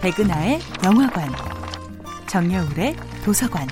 [0.00, 1.28] 백은하의 영화관,
[2.28, 3.66] 정여울의 도서관.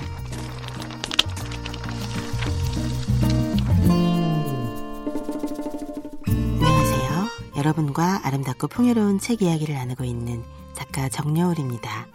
[6.27, 7.27] 안녕하세요.
[7.55, 12.07] 여러분과 아름답고 풍요로운 책 이야기를 나누고 있는 작가 정여울입니다.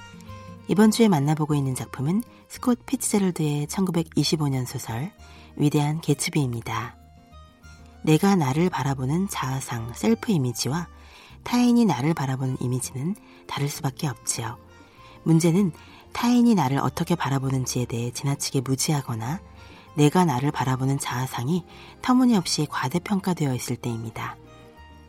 [0.68, 5.10] 이번 주에 만나보고 있는 작품은 스콧 피츠제럴드의 1925년 소설
[5.56, 6.96] 위대한 개츠비입니다.
[8.02, 10.86] 내가 나를 바라보는 자아상 셀프 이미지와
[11.44, 13.14] 타인이 나를 바라보는 이미지는
[13.46, 14.58] 다를 수밖에 없지요.
[15.24, 15.72] 문제는
[16.12, 19.40] 타인이 나를 어떻게 바라보는지에 대해 지나치게 무지하거나
[19.94, 21.64] 내가 나를 바라보는 자아상이
[22.00, 24.36] 터무니없이 과대평가되어 있을 때입니다.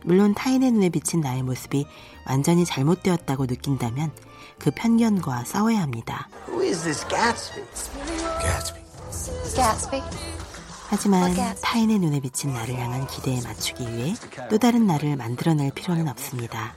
[0.04, 1.86] 물론 타인의 눈에 비친 나의 모습이
[2.26, 4.12] 완전히 잘못되었다고 느낀다면
[4.58, 6.28] 그 편견과 싸워야 합니다.
[6.48, 7.64] Who is this Gatsby?
[8.40, 8.82] Gatsby.
[9.54, 10.02] Gatsby.
[10.88, 14.14] 하지만 타인의 눈에 비친 나를 향한 기대에 맞추기 위해
[14.50, 16.74] 또 다른 나를 만들어낼 필요는 없습니다.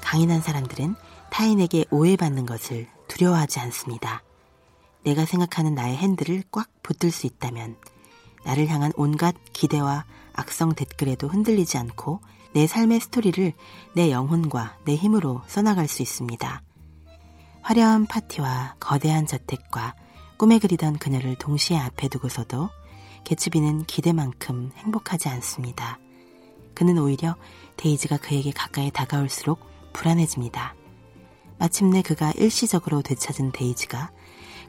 [0.00, 0.94] 강인한 사람들은
[1.30, 4.22] 타인에게 오해받는 것을 두려워하지 않습니다.
[5.02, 7.76] 내가 생각하는 나의 핸들을 꽉 붙들 수 있다면
[8.44, 12.20] 나를 향한 온갖 기대와 악성 댓글에도 흔들리지 않고
[12.52, 13.52] 내 삶의 스토리를
[13.94, 16.62] 내 영혼과 내 힘으로 써나갈 수 있습니다.
[17.62, 19.94] 화려한 파티와 거대한 저택과
[20.36, 22.68] 꿈에 그리던 그녀를 동시에 앞에 두고서도
[23.24, 25.98] 개츠비는 기대만큼 행복하지 않습니다.
[26.74, 27.36] 그는 오히려
[27.76, 29.60] 데이지가 그에게 가까이 다가올수록
[29.92, 30.74] 불안해집니다.
[31.58, 34.10] 마침내 그가 일시적으로 되찾은 데이지가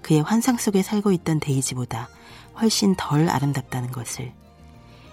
[0.01, 2.09] 그의 환상 속에 살고 있던 데이지보다
[2.61, 4.33] 훨씬 덜 아름답다는 것을,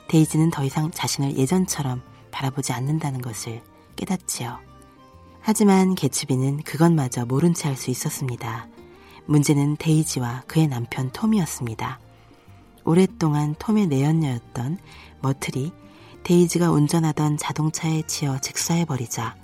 [0.09, 3.63] 데이지는 더 이상 자신을 예전처럼 바라보지 않는다는 것을
[3.97, 4.59] 깨닫지요.
[5.41, 8.69] 하지만 개츠비는 그것마저 모른 채 할 수 있었습니다.
[9.27, 11.99] 문제는 데이지와 그의 남편 톰이었습니다.
[12.85, 14.79] 오랫동안 톰의 내연녀였던
[15.21, 15.73] 머틀이
[16.25, 19.37] 데이지가 운전하던 자동차에 치여 즉사해버리자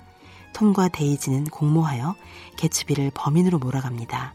[0.53, 2.15] 톰과 데이지는 공모하여
[2.57, 4.33] 개츠비를 범인으로 몰아갑니다.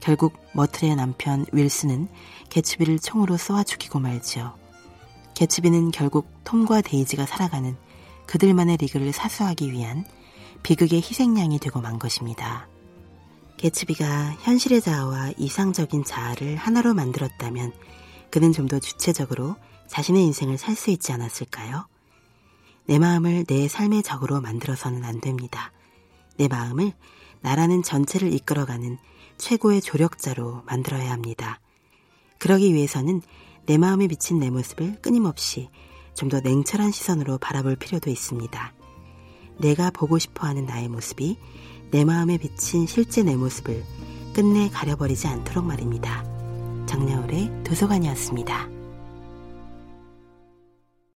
[0.00, 2.08] 결국 머틀의 남편 윌슨은
[2.50, 4.54] 개츠비를 총으로 쏘아 죽이고 말지요.
[5.34, 7.76] 개츠비는 결국 톰과 데이지가 살아가는
[8.26, 10.04] 그들만의 리그를 사수하기 위한
[10.62, 12.68] 비극의 희생양이 되고 만 것입니다.
[13.56, 17.72] 개츠비가 현실의 자아와 이상적인 자아를 하나로 만들었다면
[18.32, 19.56] 그는 좀 더 주체적으로
[19.88, 21.86] 자신의 인생을 살 수 있지 않았을까요?
[22.86, 25.70] 내 마음을 내 삶의 적으로 만들어서는 안 됩니다.
[26.38, 26.92] 내 마음을
[27.42, 28.98] 나라는 전체를 이끌어가는
[29.38, 31.60] 최고의 조력자로 만들어야 합니다.
[32.38, 33.20] 그러기 위해서는
[33.66, 35.68] 내 마음에 비친 내 모습을 끊임없이
[36.14, 38.74] 좀 더 냉철한 시선으로 바라볼 필요도 있습니다.
[39.58, 41.38] 내가 보고 싶어 하는 나의 모습이
[41.90, 43.84] 내 마음에 비친 실제 내 모습을
[44.34, 46.31] 끝내 가려버리지 않도록 말입니다.
[46.86, 48.81] 정여울의 도서관이었습니다.